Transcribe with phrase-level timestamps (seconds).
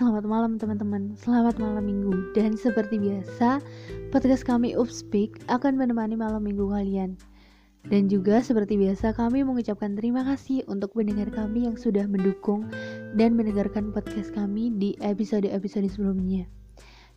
[0.00, 1.12] selamat malam teman-teman.
[1.12, 2.32] Selamat malam minggu.
[2.32, 3.60] Dan seperti biasa,
[4.08, 7.20] podcast kami Upspeak akan menemani malam minggu kalian.
[7.84, 12.68] Dan juga seperti biasa kami mengucapkan terima kasih untuk pendengar kami yang sudah mendukung
[13.12, 16.48] Dan mendengarkan podcast kami di episode-episode sebelumnya.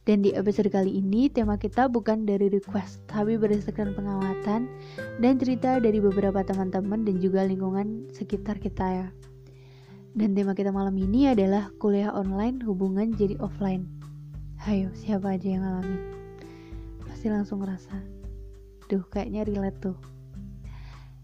[0.04, 4.68] Dan di episode kali ini tema kita bukan dari request Tapi berdasarkan pengamatan
[5.24, 9.08] dan cerita dari beberapa teman-teman dan juga lingkungan sekitar kita ya
[10.14, 13.90] dan tema kita malam ini adalah kuliah online hubungan jadi offline.
[14.62, 16.02] Hayo, siapa aja yang ngalamin?
[17.10, 17.98] Pasti langsung ngerasa,
[18.94, 19.98] duh kayaknya relate tuh.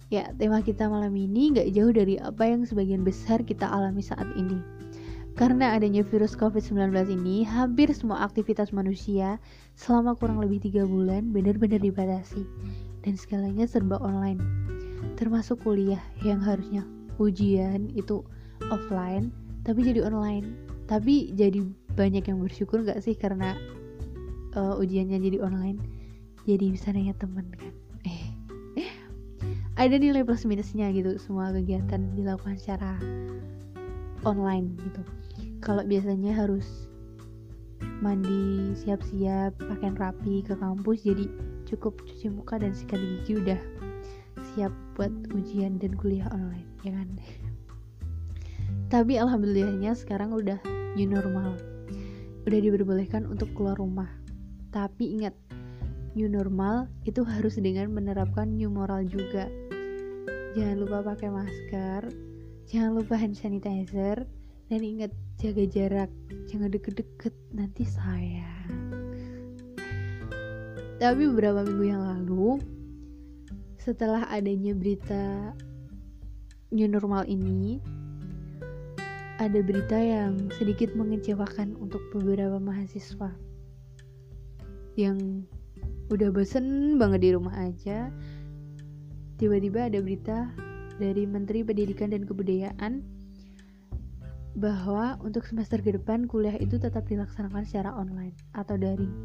[0.10, 4.26] Ya, tema kita malam ini gak jauh dari apa yang sebagian besar kita alami saat
[4.34, 4.58] ini.
[5.38, 9.38] Karena adanya virus COVID-19 ini, hampir semua aktivitas manusia
[9.78, 12.42] selama kurang lebih tiga bulan benar-benar dibatasi.
[13.06, 14.42] Dan segalanya serba online.
[15.16, 16.84] Termasuk kuliah yang harusnya
[17.22, 18.26] ujian itu
[18.68, 19.32] offline
[19.64, 20.56] tapi jadi online.
[20.90, 21.62] Tapi jadi
[21.94, 23.54] banyak yang bersyukur gak sih karena
[24.58, 25.78] uh, ujiannya jadi online?
[26.50, 27.74] Jadi bisa nanya temen kan?
[28.08, 28.24] Eh
[29.82, 32.98] ada nilai plus minusnya gitu semua kegiatan dilakukan secara
[34.26, 35.02] online gitu.
[35.62, 36.90] Kalau biasanya harus
[38.00, 41.28] mandi siap-siap pakaian rapi ke kampus jadi
[41.68, 43.60] cukup cuci muka dan sikat gigi udah
[44.56, 47.08] siap buat ujian dan kuliah online ya kan
[48.90, 50.58] tapi alhamdulillahnya sekarang udah
[50.96, 51.56] new normal.
[52.48, 54.10] Udah diperbolehkan untuk keluar rumah.
[54.74, 55.38] Tapi ingat
[56.18, 59.46] new normal itu harus dengan menerapkan new moral juga.
[60.58, 62.30] Jangan lupa pakai masker
[62.70, 64.30] jangan lupa hand sanitizer
[64.70, 65.10] dan ingat
[65.42, 66.12] jaga jarak.
[66.46, 68.70] Jangan deket-deket nanti sayang.
[71.02, 72.62] Tapi beberapa minggu yang lalu
[73.82, 75.58] setelah adanya berita
[76.70, 77.82] new normal ini
[79.40, 83.32] ada berita yang sedikit mengecewakan untuk beberapa mahasiswa.
[85.00, 85.48] Yang
[86.12, 88.12] udah bosen banget di rumah aja.
[89.40, 90.52] Tiba-tiba ada berita
[91.00, 93.00] dari Menteri Pendidikan dan Kebudayaan
[94.60, 99.16] bahwa untuk semester ke depan kuliah itu tetap dilaksanakan secara online atau daring.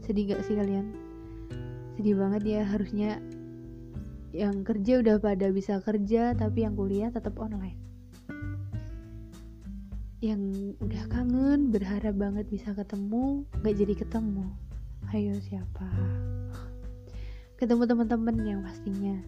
[0.00, 0.96] Sedih gak sih kalian?
[2.00, 3.20] Sedih banget ya harusnya
[4.32, 7.91] yang kerja udah pada bisa kerja tapi yang kuliah tetap online
[10.22, 10.38] yang
[10.78, 14.54] udah kangen berharap banget bisa ketemu gak jadi ketemu.
[15.10, 15.82] Ayo siapa?
[17.58, 19.18] Ketemu teman-teman yang pastinya.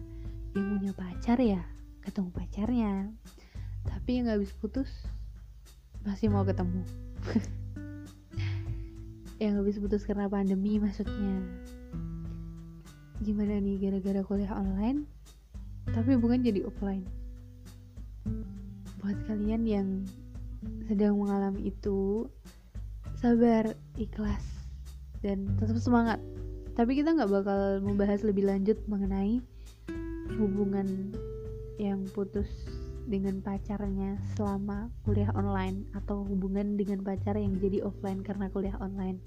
[0.55, 1.59] Yang punya pacar ya
[1.99, 3.11] ketemu pacarnya.
[3.83, 4.87] Tapi yang gak habis putus
[6.07, 6.79] masih mau ketemu.
[9.35, 11.43] Yang habis putus karena pandemi maksudnya.
[13.19, 15.11] Gimana nih gara-gara kuliah online
[15.91, 17.03] tapi bukan jadi offline?
[19.03, 19.87] Buat kalian yang
[20.85, 22.29] sedang mengalami itu
[23.17, 24.43] sabar ikhlas
[25.25, 26.19] dan tetap semangat.
[26.75, 29.39] Tapi kita nggak bakal membahas lebih lanjut mengenai
[30.35, 31.15] hubungan
[31.79, 32.49] yang putus
[33.05, 39.21] dengan pacarnya selama kuliah online atau hubungan dengan pacar yang jadi offline karena kuliah online.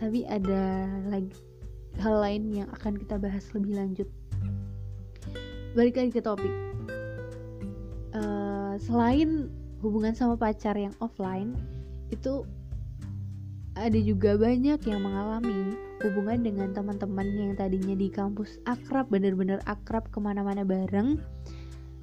[0.00, 1.30] Tapi ada lagi
[2.00, 4.08] hal lain yang akan kita bahas lebih lanjut.
[5.76, 6.52] Balik lagi ke topik.
[8.12, 9.48] Uh, selain
[9.82, 11.58] hubungan sama pacar yang offline
[12.14, 12.46] itu
[13.74, 20.06] ada juga banyak yang mengalami hubungan dengan teman-teman yang tadinya di kampus akrab bener-bener akrab
[20.12, 21.18] ke mana-mana bareng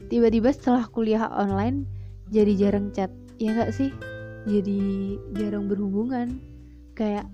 [0.09, 1.85] tiba-tiba setelah kuliah online
[2.29, 3.09] jadi jarang chat.
[3.41, 3.89] Ya nggak sih?
[4.45, 6.37] Jadi jarang berhubungan.
[6.93, 7.25] Kayak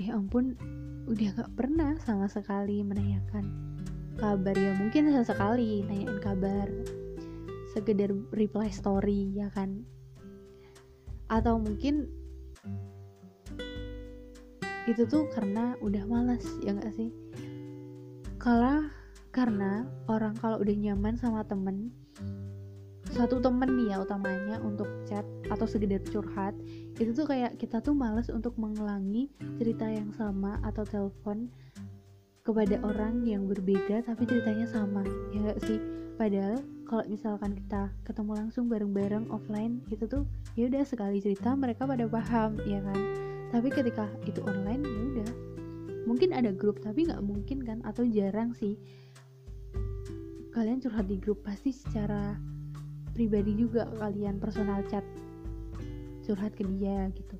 [0.00, 0.56] ya ampun
[1.04, 3.44] udah nggak pernah sama sekali menanyakan
[4.16, 4.56] kabar.
[4.56, 6.68] Ya mungkin sesekali nanyain kabar
[7.76, 9.84] sekedar reply story ya kan?
[11.28, 12.08] Atau mungkin
[14.88, 17.12] itu tuh karena udah malas ya gak sih?
[18.40, 18.88] Kalau
[19.28, 21.92] karena orang kalau udah nyaman sama temen
[23.12, 26.52] satu temen nih ya utamanya untuk chat atau sekedar curhat
[27.00, 31.48] itu tuh kayak kita tuh males untuk mengulangi cerita yang sama atau telepon
[32.44, 35.02] kepada orang yang berbeda tapi ceritanya sama
[35.32, 35.80] ya gak sih?
[36.16, 40.22] Padahal kalau misalkan kita ketemu langsung bareng-bareng offline itu tuh
[40.54, 43.00] ya udah sekali cerita mereka pada paham ya kan?
[43.50, 45.30] Tapi ketika itu online ya udah.
[46.06, 47.82] Mungkin ada grup tapi nggak mungkin kan?
[47.82, 48.78] Atau jarang sih.
[50.54, 52.38] Kalian curhat di grup pasti secara
[53.12, 55.02] pribadi juga kalian personal chat
[56.22, 57.36] curhat ke dia gitu.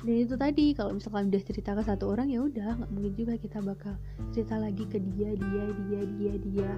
[0.00, 3.34] Dan itu tadi kalau misalkan udah cerita ke satu orang ya udah nggak mungkin juga
[3.36, 3.94] kita bakal
[4.32, 6.70] cerita lagi ke dia dia dia dia dia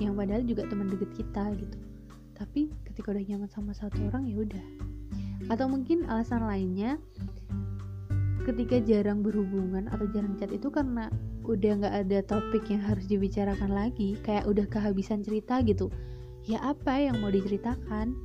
[0.00, 1.78] yang padahal juga teman deket kita gitu.
[2.34, 4.64] Tapi ketika udah nyaman sama satu orang ya udah.
[5.52, 6.96] Atau mungkin alasan lainnya
[8.48, 11.12] ketika jarang berhubungan atau jarang chat itu karena
[11.44, 15.92] udah nggak ada topik yang harus dibicarakan lagi kayak udah kehabisan cerita gitu.
[16.48, 18.16] Ya apa yang mau diceritakan?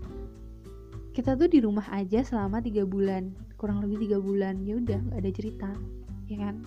[1.12, 5.20] Kita tuh di rumah aja selama tiga bulan kurang lebih tiga bulan ya udah nggak
[5.26, 5.70] ada cerita
[6.28, 6.62] ya kan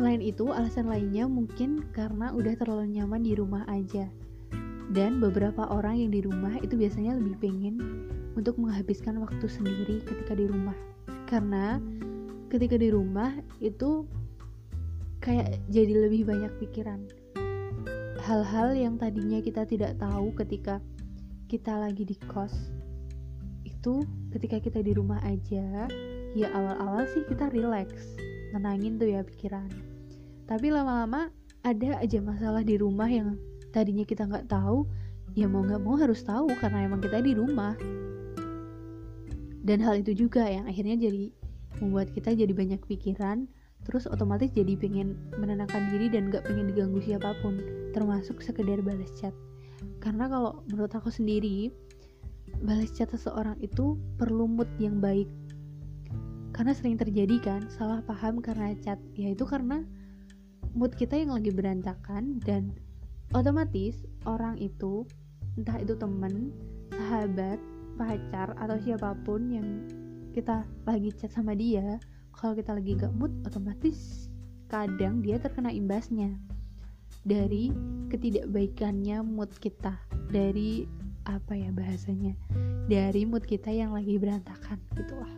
[0.00, 4.08] selain itu alasan lainnya mungkin karena udah terlalu nyaman di rumah aja.
[4.96, 7.76] Dan beberapa orang yang di rumah itu biasanya lebih pengen
[8.32, 10.72] untuk menghabiskan waktu sendiri ketika di rumah.
[11.28, 11.76] Karena
[12.48, 13.28] ketika di rumah
[13.60, 14.08] itu
[15.20, 17.04] kayak jadi lebih banyak pikiran.
[18.24, 20.80] Hal-hal yang tadinya kita tidak tahu ketika
[21.44, 22.72] kita lagi di kos
[23.68, 24.00] itu
[24.32, 25.88] ketika kita di rumah aja
[26.32, 27.90] ya awal-awal sih kita relax
[28.54, 29.89] nenangin tuh ya pikiran
[30.50, 31.30] tapi lama-lama
[31.62, 33.38] ada aja masalah di rumah yang
[33.70, 34.82] tadinya kita nggak tahu
[35.38, 37.78] ya mau nggak mau harus tahu karena emang kita di rumah.
[39.62, 41.30] Dan hal itu juga yang akhirnya jadi
[41.78, 43.46] membuat kita jadi banyak pikiran
[43.86, 47.56] terus otomatis jadi pengen menenangkan diri dan gak pengen diganggu siapa pun
[47.94, 49.32] termasuk sekedar balas chat.
[50.02, 51.70] Karena kalau menurut aku sendiri
[52.66, 55.30] balas chat seseorang itu perlu mood yang baik.
[56.50, 58.98] Karena sering terjadi kan salah paham karena chat.
[59.14, 59.86] Yaitu karena
[60.74, 62.70] mood kita yang lagi berantakan dan
[63.34, 65.02] otomatis orang itu
[65.58, 66.54] entah itu temen
[66.94, 67.58] sahabat
[67.98, 69.68] pacar atau siapa pun yang
[70.30, 71.98] kita lagi chat sama dia
[72.30, 74.30] kalau kita lagi gak mood otomatis
[74.70, 76.30] kadang dia terkena imbasnya
[77.26, 77.74] dari
[78.08, 79.98] ketidakbaikannya mood kita
[80.30, 80.86] dari
[81.26, 82.38] apa ya bahasanya
[82.86, 85.34] dari mood kita yang lagi berantakan gitu lah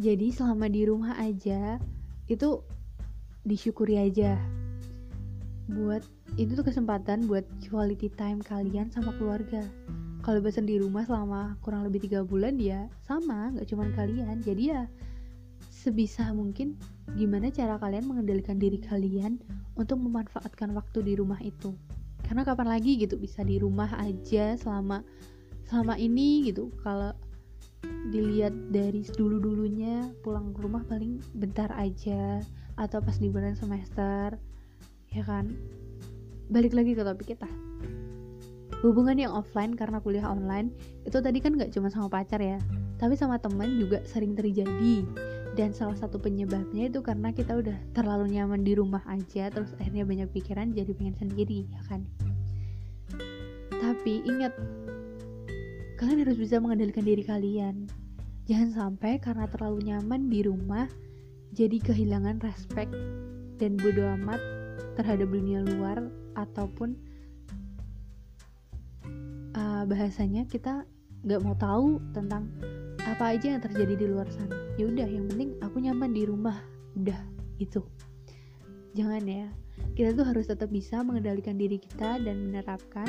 [0.00, 1.76] jadi selama di rumah aja
[2.38, 2.62] itu
[3.42, 4.38] disyukuri aja.
[5.70, 6.02] Buat
[6.38, 9.62] itu tuh kesempatan buat quality time kalian sama keluarga.
[10.20, 14.44] Kalau bosan di rumah selama kurang lebih tiga bulan ya sama nggak cuma kalian.
[14.44, 14.84] Jadi ya
[15.70, 16.76] sebisa mungkin
[17.16, 19.40] gimana cara kalian mengendalikan diri kalian
[19.80, 21.72] untuk memanfaatkan waktu di rumah itu.
[22.26, 25.00] Karena kapan lagi gitu bisa di rumah aja selama
[25.66, 26.68] selama ini gitu.
[26.84, 27.16] Kalau
[28.10, 32.42] dilihat dari dulu dulunya pulang ke rumah paling bentar aja
[32.74, 34.36] atau pas liburan semester
[35.10, 35.52] ya kan?
[36.50, 37.48] Balik lagi ke topik kita.
[38.80, 40.72] Hubungan yang offline karena kuliah online
[41.04, 42.56] itu tadi kan nggak cuma sama pacar ya
[43.00, 45.08] tapi sama teman juga sering terjadi.
[45.58, 50.06] Dan salah satu penyebabnya itu karena kita udah terlalu nyaman di rumah aja terus akhirnya
[50.06, 52.06] banyak pikiran jadi pengen sendiri ya kan?
[53.74, 54.54] Tapi ingat
[56.00, 57.84] kalian harus bisa mengendalikan diri kalian.
[58.48, 60.88] Jangan sampai karena terlalu nyaman di rumah
[61.52, 62.88] jadi kehilangan respect
[63.60, 64.40] dan bodo amat
[64.96, 66.08] terhadap dunia luar
[66.40, 66.96] ataupun
[69.52, 70.88] uh, bahasanya kita
[71.20, 72.48] nggak mau tahu tentang
[73.04, 74.56] apa aja yang terjadi di luar sana.
[74.80, 76.56] Ya udah yang penting aku nyaman di rumah.
[76.96, 77.20] Udah
[77.60, 77.84] itu
[78.96, 79.46] jangan ya
[79.94, 83.06] kita tuh harus tetap bisa mengendalikan diri kita dan menerapkan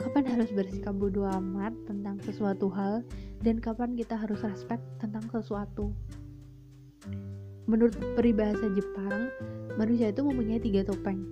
[0.00, 3.04] kapan harus bersikap bodoh amat tentang sesuatu hal
[3.44, 5.92] dan kapan kita harus respect tentang sesuatu
[7.66, 9.30] menurut peribahasa Jepang
[9.78, 11.22] manusia itu mempunyai tiga topeng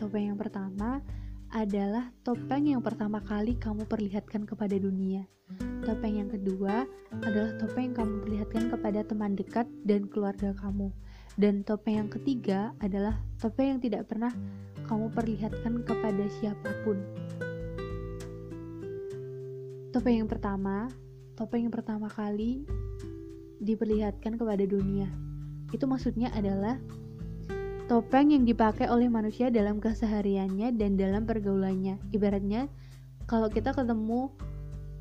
[0.00, 1.04] topeng yang pertama
[1.50, 5.26] adalah topeng yang pertama kali kamu perlihatkan kepada dunia.
[5.82, 6.86] Topeng yang kedua
[7.26, 10.94] adalah topeng yang kamu perlihatkan kepada teman dekat dan keluarga kamu.
[11.40, 14.28] Dan topeng yang ketiga adalah topeng yang tidak pernah
[14.84, 17.00] kamu perlihatkan kepada siapa pun.
[19.88, 20.92] Topeng yang pertama,
[21.40, 22.68] topeng yang pertama kali
[23.56, 25.08] diperlihatkan kepada dunia.
[25.72, 26.76] Itu maksudnya adalah
[27.88, 31.96] topeng yang dipakai oleh manusia dalam kesehariannya dan dalam pergaulannya.
[32.12, 32.68] Ibaratnya
[33.24, 34.28] kalau kita ketemu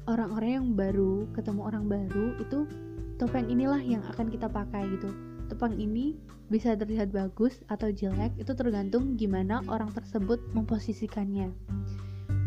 [0.08, 2.64] orang-orang yang baru, ketemu orang baru, itu
[3.20, 5.29] topeng inilah yang akan kita pakai gitu.
[5.50, 6.14] Topeng ini
[6.50, 11.50] bisa terlihat bagus atau jelek, itu tergantung gimana orang tersebut memposisikannya.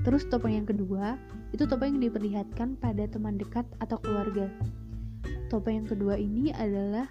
[0.02, 1.14] Terus topeng yang kedua,
[1.54, 4.50] itu topeng yang diperlihatkan pada teman dekat atau keluarga.
[5.50, 7.06] Topeng yang kedua ini adalah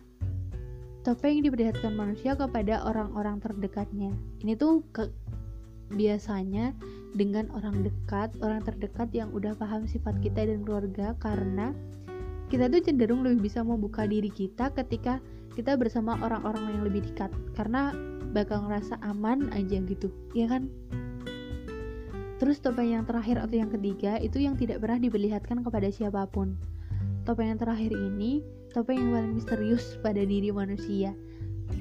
[1.04, 4.12] topeng yang diperlihatkan manusia kepada orang-orang terdekatnya.
[4.44, 5.08] Ini tuh ke
[5.92, 6.72] biasanya
[7.16, 11.76] dengan orang dekat, orang terdekat yang udah paham sifat kita dan keluarga karena
[12.52, 17.32] kita tuh cenderung lebih bisa membuka diri kita ketika kita bersama orang-orang yang lebih dekat
[17.58, 17.92] karena
[18.32, 20.72] bakal ngerasa aman aja gitu, ya kan?
[22.40, 26.58] Terus topeng yang terakhir atau yang ketiga itu yang tidak pernah diperlihatkan kepada siapa pun.
[27.28, 28.42] Topeng yang terakhir ini
[28.74, 31.14] topeng yang paling misterius pada diri manusia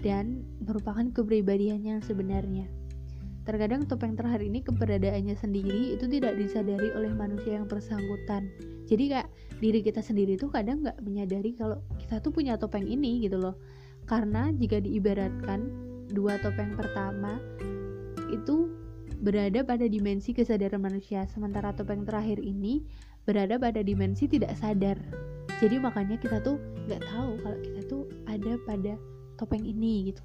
[0.05, 2.69] dan merupakan kepribadian yang sebenarnya.
[3.49, 8.47] terkadang topeng terakhir ini keberadaannya sendiri itu tidak disadari oleh manusia yang bersangkutan
[8.91, 9.29] jadi kayak
[9.63, 11.79] diri kita sendiri tuh kadang nggak menyadari kalau
[12.11, 13.55] kita tuh punya topeng ini gitu loh.
[14.03, 15.71] Karena jika diibaratkan
[16.11, 17.39] dua topeng pertama
[18.35, 18.67] itu
[19.23, 21.23] berada pada dimensi kesadaran manusia.
[21.31, 22.83] Sementara topeng terakhir ini
[23.23, 24.99] berada pada dimensi tidak sadar.
[25.63, 26.59] Jadi makanya kita tuh
[26.91, 28.99] nggak tahu kalau kita tuh ada pada
[29.39, 30.23] topeng ini gitu.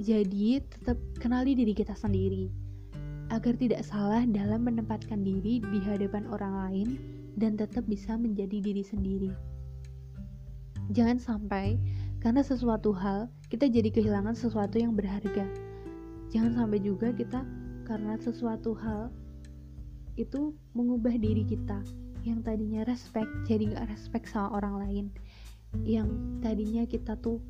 [0.00, 2.48] Jadi, tetap kenali diri kita sendiri.
[3.30, 6.88] Agar tidak salah dalam menempatkan diri di hadapan orang lain
[7.36, 9.53] dan tetap bisa menjadi diri sendiri.
[10.92, 11.80] Jangan sampai
[12.20, 15.48] karena sesuatu hal kita jadi kehilangan sesuatu yang berharga.
[16.32, 17.44] Jangan sampai juga kita
[17.84, 19.12] karena sesuatu hal
[20.20, 21.80] itu mengubah diri kita.
[22.24, 25.04] Yang tadinya respect jadi gak respect sama orang lain.
[25.84, 26.08] Yang
[26.40, 27.40] tadinya kita tuh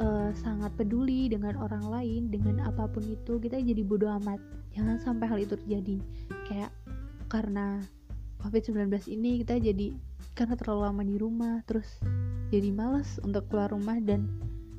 [0.00, 4.40] uh, sangat peduli dengan orang lain dengan apa pun itu kita jadi bodoh amat.
[4.76, 5.96] Jangan sampai hal itu terjadi.
[6.48, 6.72] Kayak
[7.32, 7.80] karena
[8.40, 9.92] covid-19 ini kita jadi
[10.34, 12.00] karena terlalu lama di rumah terus
[12.50, 14.26] jadi males untuk keluar rumah dan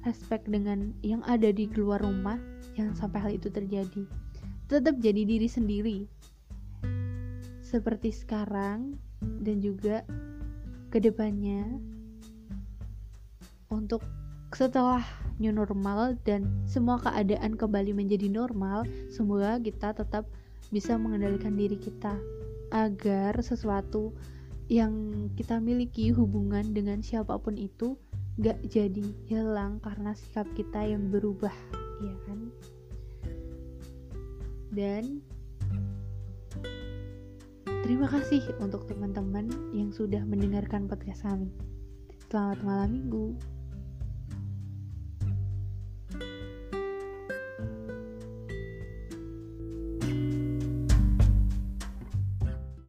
[0.03, 2.35] respect dengan yang ada di keluar rumah
[2.75, 4.03] jangan sampai hal itu terjadi.
[4.67, 5.97] Tetap jadi diri sendiri.
[7.63, 8.99] Seperti sekarang
[9.43, 10.03] dan juga
[10.91, 11.63] ke depannya
[13.71, 14.03] untuk
[14.51, 14.99] setelah
[15.39, 20.27] new normal dan semua keadaan kembali menjadi normal, semoga kita tetap
[20.75, 22.19] bisa mengendalikan diri kita
[22.75, 24.11] agar sesuatu
[24.71, 27.99] yang kita miliki hubungan dengan siapa pun itu
[28.39, 31.51] gak jadi hilang karena sikap kita yang berubah,
[31.99, 32.39] ya kan?
[34.71, 35.19] Dan
[37.83, 41.51] terima kasih untuk teman-teman yang sudah mendengarkan podcast kami.
[42.31, 43.35] Selamat malam minggu.